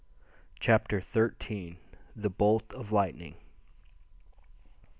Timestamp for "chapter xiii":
0.59-1.77